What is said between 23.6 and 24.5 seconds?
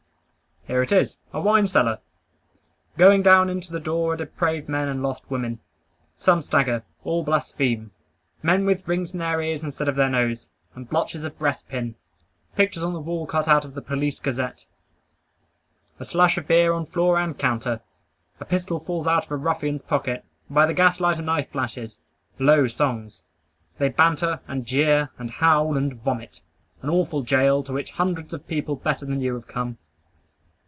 They banter,